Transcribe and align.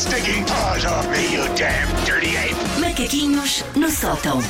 stinking 0.00 0.44
paws 0.44 0.84
off 0.86 1.06
me, 1.08 1.34
you 1.34 1.42
damn 1.56 1.86
dirty 2.06 2.34
ape! 2.36 2.54
Macaquinhos 2.80 3.62
no 3.76 3.90
sótão. 3.90 4.40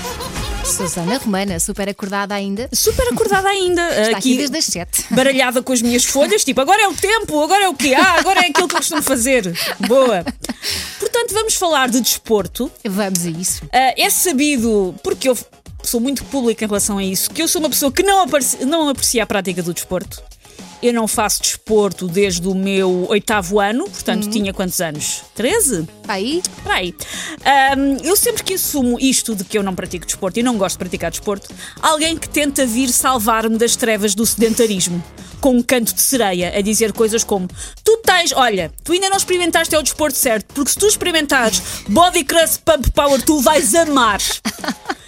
Susana 0.64 1.18
Romana, 1.18 1.58
super 1.58 1.88
acordada 1.88 2.34
ainda. 2.34 2.68
Super 2.72 3.08
acordada 3.12 3.48
ainda. 3.48 3.82
Está 4.02 4.18
aqui 4.18 4.36
desde 4.36 4.56
as 4.58 4.64
sete. 4.66 5.04
Baralhada 5.10 5.62
com 5.62 5.72
as 5.72 5.82
minhas 5.82 6.04
folhas, 6.04 6.44
tipo, 6.44 6.60
agora 6.60 6.82
é 6.82 6.88
o 6.88 6.94
tempo, 6.94 7.42
agora 7.42 7.64
é 7.64 7.68
o 7.68 7.74
quê? 7.74 7.94
Ah, 7.94 8.18
agora 8.20 8.40
é 8.40 8.48
aquilo 8.50 8.68
que 8.68 8.74
eu 8.74 8.78
costumo 8.78 9.02
fazer. 9.02 9.52
Boa. 9.88 10.24
Portanto, 11.00 11.32
vamos 11.32 11.54
falar 11.54 11.88
de 11.88 12.00
desporto. 12.00 12.70
Vamos 12.84 13.24
a 13.26 13.30
isso. 13.30 13.62
Ah, 13.72 13.94
é 13.96 14.08
sabido, 14.10 14.94
porque 15.02 15.28
eu 15.28 15.36
sou 15.82 15.98
muito 16.00 16.24
pública 16.26 16.64
em 16.64 16.68
relação 16.68 16.98
a 16.98 17.02
isso, 17.04 17.30
que 17.30 17.42
eu 17.42 17.48
sou 17.48 17.60
uma 17.60 17.70
pessoa 17.70 17.90
que 17.90 18.02
não, 18.02 18.20
apreci- 18.22 18.64
não 18.64 18.88
aprecia 18.88 19.22
a 19.24 19.26
prática 19.26 19.62
do 19.62 19.72
desporto. 19.74 20.22
Eu 20.82 20.94
não 20.94 21.06
faço 21.06 21.42
desporto 21.42 22.08
desde 22.08 22.48
o 22.48 22.54
meu 22.54 23.06
oitavo 23.10 23.60
ano, 23.60 23.84
portanto 23.84 24.30
tinha 24.30 24.52
quantos 24.52 24.80
anos? 24.80 25.22
13? 25.34 25.86
Está 26.00 26.14
aí? 26.14 26.38
Espera 26.38 26.74
aí. 26.74 26.94
Ahm, 27.44 27.98
eu 28.02 28.16
sempre 28.16 28.42
que 28.42 28.54
assumo 28.54 28.98
isto 28.98 29.34
de 29.34 29.44
que 29.44 29.58
eu 29.58 29.62
não 29.62 29.74
pratico 29.74 30.06
desporto 30.06 30.40
e 30.40 30.42
não 30.42 30.56
gosto 30.56 30.76
de 30.76 30.78
praticar 30.78 31.10
desporto, 31.10 31.48
alguém 31.82 32.16
que 32.16 32.28
tenta 32.28 32.64
vir 32.64 32.88
salvar-me 32.88 33.58
das 33.58 33.76
trevas 33.76 34.14
do 34.14 34.24
sedentarismo. 34.24 35.02
Com 35.38 35.56
um 35.56 35.62
canto 35.62 35.94
de 35.94 36.02
sereia, 36.02 36.52
a 36.56 36.60
dizer 36.60 36.92
coisas 36.92 37.24
como: 37.24 37.48
Tu 37.82 37.96
tens, 38.04 38.30
olha, 38.32 38.70
tu 38.84 38.92
ainda 38.92 39.08
não 39.08 39.16
experimentaste 39.16 39.74
é 39.74 39.78
o 39.78 39.82
desporto 39.82 40.16
certo, 40.16 40.52
porque 40.52 40.70
se 40.70 40.78
tu 40.78 40.86
experimentares 40.86 41.62
Body 41.88 42.24
Crush 42.24 42.58
Pump 42.58 42.90
Power, 42.90 43.22
tu 43.22 43.40
vais 43.40 43.74
amar. 43.74 44.20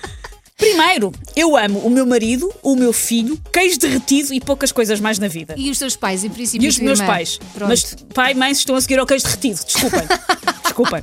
Primeiro, 0.62 1.12
eu 1.34 1.57
amo 1.57 1.80
o 1.80 1.91
meu 1.91 2.07
marido, 2.07 2.48
o 2.62 2.77
meu 2.77 2.93
filho, 2.93 3.37
queijo 3.53 3.80
derretido 3.80 4.33
e 4.33 4.41
poucas 4.41 4.70
coisas 4.70 5.01
mais 5.01 5.19
na 5.19 5.27
vida. 5.27 5.57
E 5.59 5.69
os 5.69 5.77
teus 5.77 5.97
pais, 5.97 6.23
em 6.23 6.30
princípio? 6.30 6.65
E 6.65 6.69
os 6.69 6.79
meus 6.79 7.01
irmã? 7.01 7.12
pais. 7.12 7.41
Pronto. 7.53 7.69
Mas 7.69 7.97
pai 8.15 8.30
e 8.30 8.34
mãe 8.37 8.53
estão 8.53 8.77
a 8.77 8.80
seguir 8.80 9.01
ao 9.01 9.05
queijo 9.05 9.25
derretido. 9.25 9.59
Desculpem. 9.65 10.03
Desculpem. 10.62 11.03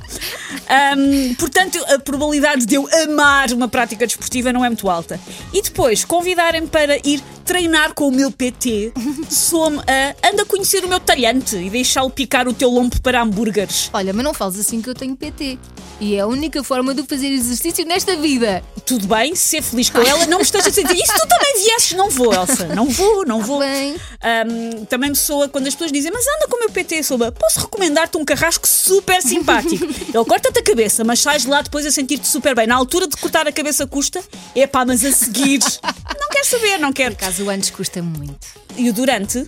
Ahm, 0.66 1.34
portanto, 1.34 1.78
a 1.94 1.98
probabilidade 1.98 2.64
de 2.64 2.74
eu 2.74 2.88
amar 3.04 3.52
uma 3.52 3.68
prática 3.68 4.06
desportiva 4.06 4.50
não 4.50 4.64
é 4.64 4.68
muito 4.70 4.88
alta. 4.88 5.20
E 5.52 5.60
depois, 5.60 6.06
convidarem-me 6.06 6.66
para 6.66 6.96
ir 7.06 7.22
treinar 7.50 7.94
com 7.94 8.06
o 8.06 8.12
meu 8.12 8.30
PT, 8.30 8.92
sou-me 9.28 9.78
a 9.78 10.14
anda 10.30 10.44
a 10.44 10.46
conhecer 10.46 10.84
o 10.84 10.88
meu 10.88 11.00
talhante 11.00 11.56
e 11.56 11.68
deixá-lo 11.68 12.08
picar 12.08 12.46
o 12.46 12.54
teu 12.54 12.70
lombo 12.70 13.00
para 13.00 13.20
hambúrgueres. 13.20 13.90
Olha, 13.92 14.12
mas 14.12 14.24
não 14.24 14.32
fales 14.32 14.56
assim 14.60 14.80
que 14.80 14.88
eu 14.88 14.94
tenho 14.94 15.16
PT. 15.16 15.58
E 16.00 16.14
é 16.14 16.20
a 16.20 16.26
única 16.26 16.62
forma 16.62 16.94
de 16.94 17.02
fazer 17.02 17.26
exercício 17.26 17.84
nesta 17.84 18.16
vida. 18.16 18.62
Tudo 18.86 19.06
bem, 19.06 19.34
ser 19.34 19.62
feliz 19.62 19.90
com 19.90 19.98
ela, 20.00 20.26
não 20.26 20.38
me 20.38 20.44
estejas 20.44 20.78
a 20.78 20.82
dizer. 20.82 20.94
E 20.94 21.06
se 21.06 21.12
tu 21.12 21.28
também 21.28 21.64
viesses? 21.64 21.92
Não 21.92 22.08
vou, 22.08 22.32
Elsa. 22.32 22.68
Não 22.68 22.88
vou, 22.88 23.26
não 23.26 23.42
vou. 23.42 23.58
Bem. 23.58 23.96
Ahm, 24.22 24.84
também 24.86 25.10
me 25.10 25.16
soa 25.16 25.48
quando 25.48 25.66
as 25.66 25.74
pessoas 25.74 25.92
dizem, 25.92 26.10
mas 26.10 26.24
anda 26.26 26.48
com 26.48 26.56
o 26.56 26.60
meu 26.60 26.70
PT, 26.70 27.02
soba. 27.02 27.30
Posso 27.30 27.60
recomendar-te 27.60 28.16
um 28.16 28.24
carrasco 28.24 28.66
super 28.66 29.20
simpático. 29.20 29.84
Ele 30.14 30.24
corta-te 30.24 30.58
a 30.58 30.62
cabeça, 30.62 31.04
mas 31.04 31.20
sais 31.20 31.44
lá 31.44 31.60
depois 31.60 31.84
a 31.84 31.90
sentir-te 31.90 32.26
super 32.26 32.54
bem. 32.54 32.66
Na 32.66 32.76
altura 32.76 33.06
de 33.06 33.16
cortar 33.16 33.46
a 33.46 33.52
cabeça 33.52 33.86
custa, 33.86 34.22
é 34.54 34.66
pá, 34.66 34.86
mas 34.86 35.04
a 35.04 35.12
seguir. 35.12 35.58
Não 36.18 36.29
quero 36.40 36.46
saber, 36.46 36.78
não 36.78 36.92
quero. 36.92 37.16
Caso 37.16 37.44
o 37.44 37.50
antes 37.50 37.70
custa 37.70 38.02
muito. 38.02 38.46
E 38.76 38.88
o 38.88 38.92
durante, 38.92 39.46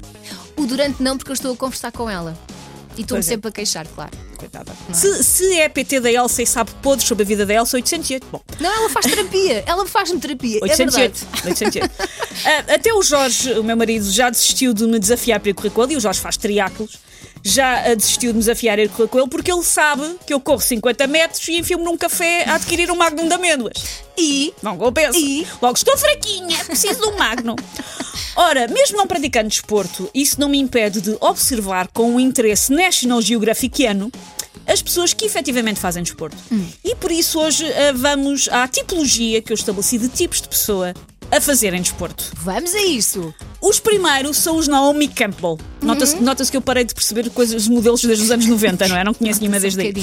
O 0.56 0.66
durante 0.66 1.02
não, 1.02 1.16
porque 1.16 1.30
eu 1.30 1.34
estou 1.34 1.52
a 1.52 1.56
conversar 1.56 1.92
com 1.92 2.08
ela. 2.08 2.36
E 2.96 3.00
estou-me 3.00 3.20
é. 3.20 3.22
sempre 3.22 3.48
a 3.48 3.52
queixar, 3.52 3.86
claro. 3.86 4.10
coitada. 4.36 4.70
Se, 4.92 5.24
se 5.24 5.58
é 5.58 5.66
PT 5.66 6.00
da 6.00 6.12
Elsa 6.12 6.42
e 6.42 6.46
sabe 6.46 6.70
podres 6.82 7.08
sobre 7.08 7.24
a 7.24 7.26
vida 7.26 7.46
da 7.46 7.54
Elsa, 7.54 7.78
808. 7.78 8.26
Bom, 8.30 8.42
Não, 8.60 8.70
ela 8.70 8.90
faz 8.90 9.06
terapia. 9.06 9.64
Ela 9.66 9.86
faz-me 9.86 10.20
terapia. 10.20 10.58
É 10.58 10.64
808. 10.64 11.26
verdade. 11.42 11.48
808. 11.48 11.92
Ah, 12.44 12.74
até 12.74 12.92
o 12.92 13.02
Jorge, 13.02 13.52
o 13.52 13.62
meu 13.62 13.76
marido, 13.76 14.10
já 14.10 14.28
desistiu 14.28 14.74
de 14.74 14.84
me 14.84 14.98
desafiar 14.98 15.38
para 15.38 15.50
ir 15.50 15.54
correr 15.54 15.70
com 15.70 15.84
ele, 15.84 15.94
e 15.94 15.96
o 15.96 16.00
Jorge 16.00 16.18
faz 16.18 16.36
triáculos. 16.36 16.98
Já 17.42 17.90
ah, 17.90 17.94
desistiu 17.94 18.30
de 18.32 18.36
me 18.36 18.40
desafiar 18.40 18.78
a 18.78 18.82
ir 18.82 18.88
correr 18.88 19.08
com 19.08 19.18
ele 19.18 19.28
porque 19.28 19.52
ele 19.52 19.62
sabe 19.62 20.16
que 20.26 20.32
eu 20.32 20.40
corro 20.40 20.60
50 20.60 21.06
metros 21.06 21.46
e 21.48 21.58
enfio-me 21.58 21.84
num 21.84 21.96
café 21.96 22.44
a 22.48 22.54
adquirir 22.54 22.90
um 22.90 22.96
magnum 22.96 23.26
de 23.26 23.34
amêndoas. 23.34 24.02
E 24.16 24.52
Não 24.62 24.76
compensa. 24.76 25.18
E? 25.18 25.46
Logo, 25.60 25.76
estou 25.76 25.96
fraquinha, 25.96 26.64
preciso 26.64 27.00
de 27.00 27.06
um 27.08 27.16
magnum. 27.16 27.56
Ora, 28.36 28.68
mesmo 28.68 28.96
não 28.96 29.06
praticando 29.06 29.48
desporto, 29.48 30.08
isso 30.14 30.40
não 30.40 30.48
me 30.48 30.58
impede 30.58 31.00
de 31.00 31.16
observar 31.20 31.88
com 31.88 32.14
um 32.14 32.20
interesse 32.20 32.72
National 32.72 33.20
Geographiano 33.20 34.10
as 34.66 34.80
pessoas 34.80 35.12
que 35.12 35.24
efetivamente 35.24 35.80
fazem 35.80 36.02
desporto. 36.02 36.36
E 36.84 36.94
por 36.96 37.10
isso 37.10 37.40
hoje 37.40 37.66
ah, 37.72 37.92
vamos 37.94 38.48
à 38.48 38.68
tipologia 38.68 39.42
que 39.42 39.52
eu 39.52 39.56
estabeleci 39.56 39.98
de 39.98 40.08
tipos 40.08 40.40
de 40.40 40.48
pessoa 40.48 40.94
a 41.30 41.40
fazerem 41.40 41.80
desporto. 41.80 42.30
vamos 42.36 42.74
a 42.74 42.82
isso. 42.82 43.34
Os 43.62 43.78
primeiros 43.78 44.38
são 44.38 44.56
os 44.56 44.66
Naomi 44.66 45.06
Campbell. 45.06 45.56
Nota-se 45.80 46.16
nota 46.16 46.44
que 46.44 46.56
eu 46.56 46.60
parei 46.60 46.84
de 46.84 46.92
perceber 46.92 47.30
coisas, 47.30 47.68
modelos 47.68 48.02
desde 48.02 48.24
os 48.24 48.30
anos 48.32 48.44
90, 48.44 48.88
não 48.88 48.96
é? 48.96 49.04
Não 49.04 49.14
conheço 49.14 49.38
nenhuma 49.38 49.60
desde 49.60 49.80
um 49.80 49.84
aí. 49.84 49.94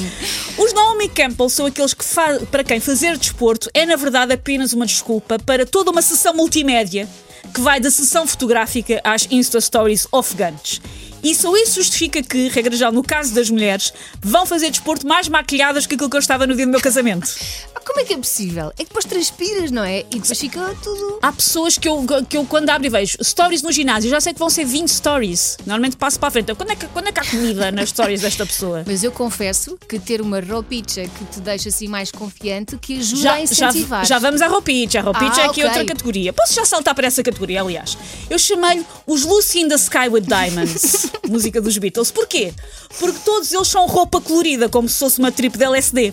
Os 0.56 0.72
Naomi 0.72 1.10
Campbell 1.10 1.48
são 1.50 1.66
aqueles 1.66 1.92
que, 1.92 2.02
para 2.50 2.64
quem 2.64 2.80
fazer 2.80 3.18
desporto 3.18 3.68
é, 3.74 3.84
na 3.84 3.96
verdade, 3.96 4.32
apenas 4.32 4.72
uma 4.72 4.86
desculpa 4.86 5.38
para 5.38 5.66
toda 5.66 5.90
uma 5.90 6.00
sessão 6.00 6.32
multimédia 6.32 7.06
que 7.52 7.60
vai 7.60 7.78
da 7.78 7.90
sessão 7.90 8.26
fotográfica 8.26 8.98
às 9.04 9.28
Insta 9.30 9.60
Stories 9.60 10.06
ofegantes. 10.10 10.80
E 11.22 11.34
só 11.34 11.54
isso 11.56 11.74
justifica 11.74 12.22
que, 12.22 12.48
regra 12.48 12.74
geral, 12.76 12.92
no 12.92 13.02
caso 13.02 13.34
das 13.34 13.50
mulheres, 13.50 13.92
vão 14.22 14.46
fazer 14.46 14.70
desporto 14.70 15.06
mais 15.06 15.28
maquilhadas 15.28 15.86
que 15.86 15.94
aquilo 15.94 16.08
que 16.10 16.16
eu 16.16 16.20
estava 16.20 16.46
no 16.46 16.54
dia 16.56 16.64
do 16.66 16.70
meu 16.72 16.80
casamento. 16.80 17.28
Ah, 17.74 17.80
Como 17.84 18.00
é 18.00 18.04
que 18.04 18.14
é 18.14 18.16
possível? 18.16 18.68
É 18.78 18.84
que 18.84 18.84
depois 18.84 19.04
transpiras, 19.04 19.70
não 19.70 19.82
é? 19.84 20.00
E 20.00 20.18
depois 20.20 20.38
fica 20.38 20.74
tudo. 20.82 21.18
Há 21.22 21.32
pessoas 21.32 21.76
que 21.76 21.88
eu, 21.88 22.04
que 22.28 22.36
eu 22.36 22.44
quando 22.44 22.70
abro 22.70 22.86
e 22.86 22.90
vejo 22.90 23.16
stories 23.22 23.62
no 23.62 23.70
ginásio, 23.72 24.08
já 24.10 24.20
sei 24.20 24.32
que 24.32 24.38
vão 24.38 24.48
ser 24.50 24.64
20 24.64 24.88
stories. 24.88 25.56
Normalmente 25.66 25.96
passo 25.96 26.18
para 26.18 26.28
a 26.28 26.30
frente. 26.30 26.48
Eu, 26.48 26.56
Quando 26.56 26.70
é 26.72 26.76
que, 26.76 26.86
quando 26.86 27.08
é 27.08 27.12
que 27.12 27.20
há 27.20 27.24
comida 27.24 27.70
nas 27.72 27.88
stories 27.90 28.20
desta 28.20 28.46
pessoa? 28.46 28.84
Mas 28.88 29.02
eu 29.02 29.12
confesso 29.12 29.76
que 29.88 29.98
ter 29.98 30.20
uma 30.20 30.40
roupicha 30.40 31.02
que 31.02 31.24
te 31.26 31.40
deixa 31.40 31.68
assim 31.68 31.88
mais 31.88 32.10
confiante 32.10 32.76
que 32.78 32.98
ajuda 32.98 33.22
Já, 33.22 33.32
a 33.32 33.36
já, 33.36 33.42
incentivar. 33.42 34.06
já 34.06 34.18
vamos 34.18 34.40
à 34.42 34.46
roupinha. 34.48 34.88
A 34.98 35.00
roupinha 35.02 35.30
Ah, 35.34 35.40
é 35.40 35.44
aqui 35.44 35.60
ok. 35.60 35.64
outra 35.64 35.84
categoria. 35.84 36.32
Posso 36.32 36.54
já 36.54 36.64
saltar 36.64 36.94
para 36.94 37.06
essa 37.06 37.22
categoria, 37.22 37.60
aliás. 37.60 37.96
Eu 38.28 38.38
chamei-lhe 38.38 38.84
os 39.06 39.24
Lucy 39.24 39.60
in 39.60 39.68
the 39.68 39.74
Sky 39.74 40.08
with 40.08 40.22
Diamonds, 40.22 41.06
música 41.28 41.60
dos 41.60 41.76
Beatles. 41.78 42.10
Porquê? 42.10 42.52
Porque 42.98 43.18
todos 43.24 43.52
eles 43.52 43.68
são 43.68 43.86
roupa 43.86 44.20
colorida, 44.20 44.68
como 44.68 44.88
se 44.88 44.98
fosse 44.98 45.18
uma 45.18 45.32
trip 45.32 45.56
de 45.56 45.64
LSD. 45.64 46.12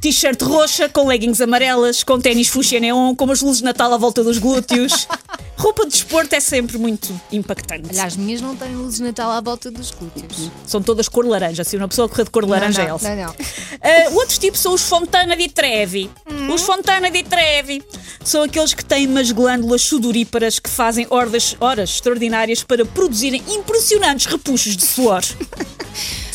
T-shirt 0.00 0.40
roxa, 0.42 0.88
com 0.88 1.06
leggings 1.06 1.40
amarelas, 1.40 2.04
com 2.04 2.20
ténis 2.20 2.48
fuxia 2.48 2.78
neon, 2.78 3.14
com 3.14 3.30
as 3.30 3.40
luzes 3.40 3.58
de 3.58 3.64
Natal 3.64 3.92
à 3.92 3.96
volta 3.96 4.22
dos 4.22 4.38
glúteos. 4.38 5.08
Roupa 5.56 5.84
de 5.84 5.90
desporto 5.92 6.34
é 6.34 6.40
sempre 6.40 6.78
muito 6.78 7.18
impactante. 7.32 7.88
Olha, 7.90 8.04
as 8.04 8.16
minhas 8.16 8.40
não 8.40 8.54
têm 8.54 8.74
luzes 8.76 8.98
de 8.98 9.04
Natal 9.04 9.30
à 9.30 9.40
volta 9.40 9.70
dos 9.70 9.90
glúteos. 9.90 10.50
São 10.66 10.82
todas 10.82 11.08
cor 11.08 11.26
laranja. 11.26 11.64
Se 11.64 11.76
uma 11.76 11.88
pessoa 11.88 12.08
correr 12.08 12.24
de 12.24 12.30
cor 12.30 12.48
laranja 12.48 12.82
é 12.82 12.86
não, 12.86 12.94
Elsa. 12.94 13.16
não, 13.16 13.24
não. 13.24 13.30
Uh, 13.32 14.14
outros 14.16 14.38
tipos 14.38 14.60
são 14.60 14.72
os 14.74 14.82
Fontana 14.82 15.36
di 15.36 15.48
Trevi. 15.48 16.10
Os 16.52 16.62
Fontana 16.62 17.10
di 17.10 17.22
Trevi 17.22 17.82
são 18.22 18.42
aqueles 18.42 18.74
que 18.74 18.84
têm 18.84 19.06
umas 19.06 19.32
glândulas 19.32 19.82
sudoríparas 19.82 20.58
que 20.58 20.68
fazem 20.68 21.06
horas, 21.10 21.56
horas 21.60 21.90
extraordinárias 21.90 22.62
para 22.62 22.84
produzirem 22.84 23.42
impressionantes 23.48 24.26
repuxos 24.26 24.76
de 24.76 24.84
suor. 24.84 25.22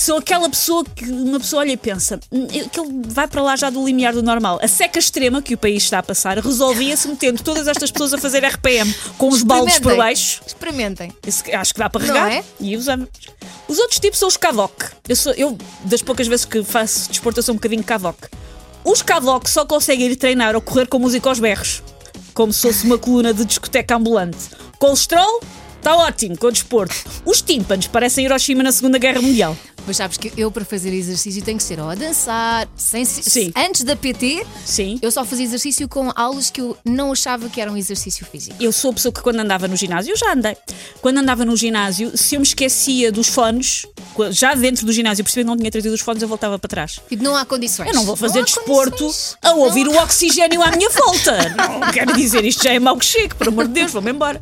Sou 0.01 0.17
aquela 0.17 0.49
pessoa 0.49 0.83
que 0.83 1.05
uma 1.05 1.39
pessoa 1.39 1.59
olha 1.59 1.73
e 1.73 1.77
pensa 1.77 2.19
"Hum, 2.31 2.47
que 2.47 2.79
ele 2.79 3.01
vai 3.05 3.27
para 3.27 3.39
lá 3.43 3.55
já 3.55 3.69
do 3.69 3.85
limiar 3.85 4.13
do 4.13 4.23
normal. 4.23 4.59
A 4.59 4.67
seca 4.67 4.97
extrema 4.97 5.43
que 5.43 5.53
o 5.53 5.57
país 5.59 5.83
está 5.83 5.99
a 5.99 6.03
passar 6.03 6.39
resolvia-se 6.39 7.07
metendo 7.07 7.43
todas 7.43 7.67
estas 7.67 7.91
pessoas 7.91 8.11
a 8.11 8.17
fazer 8.17 8.43
RPM 8.43 8.91
com 9.19 9.29
os 9.29 9.43
baldes 9.43 9.77
por 9.77 9.95
baixo. 9.95 10.41
Experimentem. 10.45 11.13
Acho 11.53 11.73
que 11.75 11.79
dá 11.79 11.87
para 11.87 12.03
regar 12.03 12.31
é? 12.31 12.43
e 12.59 12.75
usamos. 12.75 13.09
Os 13.67 13.77
outros 13.77 13.99
tipos 13.99 14.17
são 14.17 14.27
os 14.27 14.37
Kavok. 14.37 14.73
Eu, 15.07 15.15
sou, 15.15 15.33
eu, 15.33 15.55
das 15.85 16.01
poucas 16.01 16.27
vezes 16.27 16.45
que 16.45 16.63
faço 16.63 17.07
desporto, 17.07 17.37
eu 17.37 17.43
sou 17.43 17.53
um 17.53 17.57
bocadinho 17.57 17.83
Kavok. 17.83 18.27
Os 18.83 19.03
Kavok 19.03 19.47
só 19.47 19.67
conseguem 19.67 20.07
ir 20.07 20.15
treinar 20.15 20.55
ou 20.55 20.61
correr 20.61 20.87
com 20.87 20.97
música 20.97 21.29
aos 21.29 21.39
berros, 21.39 21.83
como 22.33 22.51
se 22.51 22.63
fosse 22.63 22.87
uma 22.87 22.97
coluna 22.97 23.35
de 23.35 23.45
discoteca 23.45 23.95
ambulante. 23.97 24.49
Colesterol? 24.79 25.41
Está 25.77 25.95
ótimo, 25.95 26.37
com 26.37 26.51
desporto. 26.51 26.95
Os 27.25 27.41
tímpanos 27.41 27.87
parecem 27.87 28.25
Hiroshima 28.25 28.61
na 28.61 28.71
Segunda 28.71 28.97
Guerra 28.99 29.21
Mundial. 29.21 29.57
Mas 29.91 29.97
sabes 29.97 30.15
que 30.15 30.31
eu, 30.37 30.49
para 30.49 30.63
fazer 30.63 30.93
exercício, 30.93 31.43
tenho 31.43 31.57
que 31.57 31.63
ser 31.65 31.77
ou 31.77 31.89
a 31.89 31.95
dançar, 31.95 32.65
sem 32.77 33.03
se- 33.03 33.23
Sim. 33.29 33.51
antes 33.53 33.83
da 33.83 33.93
PT, 33.93 34.45
Sim. 34.65 34.97
eu 35.01 35.11
só 35.11 35.25
fazia 35.25 35.43
exercício 35.43 35.85
com 35.89 36.09
aulas 36.15 36.49
que 36.49 36.61
eu 36.61 36.77
não 36.85 37.11
achava 37.11 37.49
que 37.49 37.59
eram 37.59 37.75
exercício 37.75 38.25
físico. 38.25 38.55
Eu 38.57 38.71
sou 38.71 38.91
a 38.91 38.93
pessoa 38.93 39.11
que 39.11 39.19
quando 39.21 39.41
andava 39.41 39.67
no 39.67 39.75
ginásio, 39.75 40.13
eu 40.13 40.15
já 40.17 40.31
andei. 40.31 40.55
Quando 41.01 41.17
andava 41.17 41.43
no 41.43 41.57
ginásio, 41.57 42.17
se 42.17 42.35
eu 42.35 42.39
me 42.39 42.45
esquecia 42.45 43.11
dos 43.11 43.27
fones, 43.27 43.85
já 44.29 44.55
dentro 44.55 44.85
do 44.85 44.93
ginásio, 44.93 45.25
percebi 45.25 45.43
que 45.43 45.47
não 45.49 45.57
tinha 45.57 45.69
trazido 45.69 45.93
os 45.93 45.99
fones, 45.99 46.21
eu 46.21 46.27
voltava 46.29 46.57
para 46.57 46.69
trás. 46.69 47.01
Tipo, 47.09 47.21
não 47.21 47.35
há 47.35 47.43
condições. 47.43 47.89
Eu 47.89 47.93
não 47.93 48.05
vou 48.05 48.15
fazer 48.15 48.39
há 48.39 48.43
desporto 48.43 49.13
a 49.41 49.51
ouvir 49.55 49.89
o 49.89 49.97
oxigênio 49.97 50.61
à 50.63 50.71
minha 50.71 50.89
volta. 50.89 51.37
Não 51.81 51.91
quero 51.91 52.13
dizer 52.15 52.45
isto 52.45 52.63
já 52.63 52.71
é 52.73 52.79
mau 52.79 52.95
que 52.97 53.03
chego, 53.05 53.35
por 53.35 53.49
amor 53.49 53.67
de 53.67 53.73
Deus, 53.73 53.91
vou-me 53.91 54.11
embora. 54.11 54.41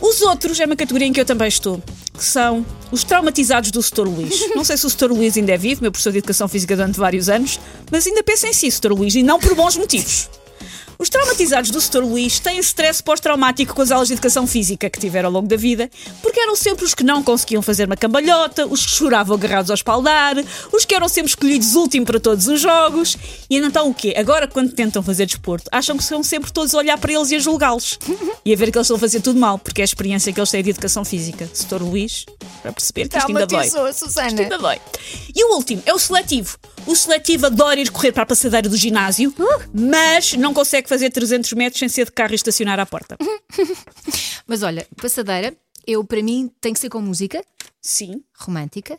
Os 0.00 0.22
outros 0.22 0.58
é 0.58 0.64
uma 0.64 0.74
categoria 0.76 1.06
em 1.06 1.12
que 1.12 1.20
eu 1.20 1.24
também 1.26 1.46
estou, 1.46 1.80
que 2.12 2.24
são 2.24 2.64
os 2.90 3.04
traumatizados 3.04 3.70
do 3.70 3.82
Sr. 3.82 4.02
Luís. 4.02 4.50
Não 4.54 4.64
sei 4.64 4.76
se 4.76 4.86
o 4.86 4.90
Sr. 4.90 5.12
Luís 5.12 5.36
ainda 5.36 5.52
é 5.52 5.56
vivo, 5.56 5.82
meu 5.82 5.90
professor 5.90 6.12
de 6.12 6.18
Educação 6.18 6.48
Física 6.48 6.76
durante 6.76 6.98
vários 6.98 7.28
anos, 7.28 7.58
mas 7.90 8.06
ainda 8.06 8.22
pensa 8.22 8.46
em 8.48 8.52
si, 8.52 8.70
Sr. 8.70 8.92
Luís, 8.92 9.14
e 9.14 9.22
não 9.22 9.38
por 9.38 9.54
bons 9.54 9.76
motivos. 9.76 10.28
Os 11.02 11.08
traumatizados 11.08 11.72
do 11.72 11.80
Sr. 11.80 12.04
Luís 12.04 12.38
têm 12.38 12.60
stress 12.60 13.02
pós-traumático 13.02 13.74
com 13.74 13.82
as 13.82 13.90
aulas 13.90 14.06
de 14.06 14.14
educação 14.14 14.46
física 14.46 14.88
que 14.88 15.00
tiveram 15.00 15.30
ao 15.30 15.32
longo 15.32 15.48
da 15.48 15.56
vida, 15.56 15.90
porque 16.22 16.38
eram 16.38 16.54
sempre 16.54 16.84
os 16.84 16.94
que 16.94 17.02
não 17.02 17.24
conseguiam 17.24 17.60
fazer 17.60 17.86
uma 17.86 17.96
cambalhota, 17.96 18.68
os 18.68 18.86
que 18.86 18.92
choravam 18.92 19.34
agarrados 19.34 19.68
ao 19.68 19.74
espaldar, 19.74 20.36
os 20.72 20.84
que 20.84 20.94
eram 20.94 21.08
sempre 21.08 21.30
escolhidos 21.30 21.74
último 21.74 22.06
para 22.06 22.20
todos 22.20 22.46
os 22.46 22.60
jogos. 22.60 23.18
E 23.50 23.56
então 23.56 23.90
o 23.90 23.94
quê? 23.94 24.14
Agora, 24.16 24.46
quando 24.46 24.70
tentam 24.70 25.02
fazer 25.02 25.26
desporto, 25.26 25.68
acham 25.72 25.96
que 25.96 26.04
são 26.04 26.22
sempre 26.22 26.52
todos 26.52 26.72
a 26.72 26.78
olhar 26.78 26.96
para 26.96 27.12
eles 27.12 27.32
e 27.32 27.34
a 27.34 27.40
julgá-los. 27.40 27.98
E 28.44 28.52
a 28.52 28.56
ver 28.56 28.70
que 28.70 28.78
eles 28.78 28.86
estão 28.86 28.96
a 28.96 29.00
fazer 29.00 29.20
tudo 29.22 29.40
mal, 29.40 29.58
porque 29.58 29.80
é 29.80 29.82
a 29.82 29.84
experiência 29.84 30.32
que 30.32 30.38
eles 30.38 30.52
têm 30.52 30.62
de 30.62 30.70
educação 30.70 31.04
física. 31.04 31.50
Sr. 31.52 31.82
Luís, 31.82 32.26
para 32.62 32.72
perceber 32.72 33.08
que 33.08 33.18
isto 33.18 33.28
ainda 33.28 33.46
dói. 33.46 33.68
Susana. 33.92 34.28
Isto 34.28 34.40
ainda 34.42 34.58
dói. 34.58 34.80
E 35.34 35.44
o 35.44 35.56
último 35.56 35.82
é 35.84 35.92
o 35.92 35.98
seletivo. 35.98 36.56
O 36.86 36.94
seletivo 36.94 37.46
adora 37.46 37.80
ir 37.80 37.90
correr 37.90 38.12
para 38.12 38.22
a 38.22 38.26
passadeira 38.26 38.68
do 38.68 38.76
ginásio, 38.76 39.34
mas 39.72 40.34
não 40.34 40.54
consegue 40.54 40.88
fazer 40.88 41.10
300 41.10 41.52
metros 41.54 41.80
sem 41.80 41.88
ser 41.88 42.06
de 42.06 42.12
carro 42.12 42.32
e 42.32 42.36
estacionar 42.36 42.78
à 42.78 42.86
porta. 42.86 43.16
Mas 44.46 44.62
olha, 44.62 44.86
passadeira, 44.96 45.54
eu 45.86 46.04
para 46.04 46.22
mim 46.22 46.50
tem 46.60 46.72
que 46.72 46.80
ser 46.80 46.88
com 46.88 47.00
música 47.00 47.44
Sim. 47.80 48.22
romântica. 48.38 48.98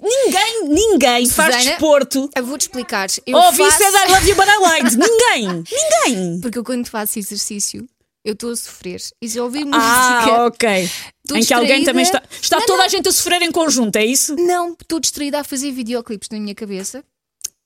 Ninguém, 0.00 0.68
ninguém 0.68 1.28
faz 1.28 1.54
Susana, 1.54 1.70
desporto. 1.70 2.30
Eu 2.34 2.46
vou-te 2.46 2.62
explicar. 2.62 3.08
Eu 3.26 3.36
Ouve 3.36 3.58
faço... 3.58 3.82
é 3.82 3.92
dar 3.92 4.08
love 4.10 4.28
you 4.28 4.36
but 4.36 4.46
I 4.46 4.82
lied. 4.82 4.96
Ninguém. 4.96 5.64
Ninguém. 5.70 6.40
Porque 6.40 6.58
eu 6.58 6.64
quando 6.64 6.86
faço 6.86 7.18
exercício, 7.18 7.86
eu 8.24 8.34
estou 8.34 8.50
a 8.52 8.56
sofrer. 8.56 9.00
E 9.20 9.28
se 9.28 9.38
eu 9.38 9.44
ouvir 9.44 9.64
música. 9.64 9.78
Ah, 9.82 10.46
ok. 10.46 10.90
Em 11.34 11.44
que 11.44 11.54
alguém 11.54 11.84
também 11.84 12.02
está. 12.02 12.22
Está 12.30 12.58
Não, 12.58 12.66
toda 12.66 12.78
não. 12.78 12.84
a 12.84 12.88
gente 12.88 13.08
a 13.08 13.12
sofrer 13.12 13.42
em 13.42 13.52
conjunto, 13.52 13.96
é 13.96 14.04
isso? 14.04 14.34
Não, 14.36 14.72
estou 14.72 15.00
distraída 15.00 15.40
a 15.40 15.44
fazer 15.44 15.70
videoclipes 15.72 16.28
na 16.30 16.38
minha 16.38 16.54
cabeça 16.54 17.04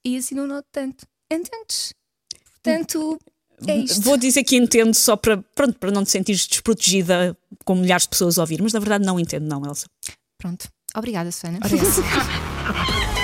e 0.04 0.16
assim 0.16 0.34
não 0.34 0.46
noto 0.46 0.66
tanto. 0.70 1.06
Entendes? 1.30 1.94
Portanto, 2.62 3.18
é 3.66 3.76
isto. 3.76 4.00
Vou 4.02 4.16
dizer 4.16 4.44
que 4.44 4.56
entendo 4.56 4.94
só 4.94 5.16
para, 5.16 5.38
pronto, 5.54 5.78
para 5.78 5.90
não 5.90 6.04
te 6.04 6.10
sentires 6.10 6.46
desprotegida 6.46 7.36
com 7.64 7.74
milhares 7.74 8.04
de 8.04 8.10
pessoas 8.10 8.38
a 8.38 8.42
ouvir, 8.42 8.62
mas 8.62 8.72
na 8.72 8.80
verdade 8.80 9.04
não 9.04 9.18
entendo, 9.18 9.46
não, 9.46 9.64
Elsa. 9.64 9.86
Pronto. 10.38 10.68
Obrigada, 10.94 11.32
Susana. 11.32 11.58